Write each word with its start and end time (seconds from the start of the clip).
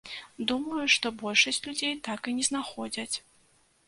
Думаю, 0.51 0.85
што 0.93 1.11
большасць 1.23 1.61
людзей 1.67 1.93
так 2.07 2.31
і 2.31 2.33
не 2.39 2.47
знаходзяць. 2.49 3.15